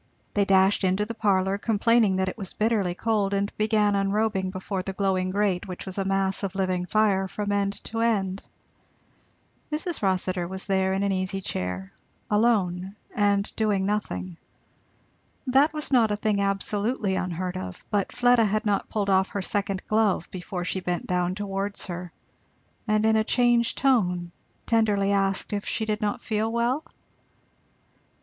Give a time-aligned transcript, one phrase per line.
[0.33, 4.81] They dashed into the parlour, complaining that it was bitterly cold, and began unrobing before
[4.81, 8.41] the glowing grate, which was a mass of living fire from end to end.
[9.71, 10.01] Mrs.
[10.01, 11.93] Rossitur was there in an easy chair,
[12.31, 14.37] alone and doing nothing.
[15.45, 19.41] That was not a thing absolutely unheard of, but Fleda had not pulled off her
[19.43, 22.11] second glove before she bent down towards her
[22.87, 24.31] and in a changed tone
[24.65, 26.85] tenderly asked if she did not feel well?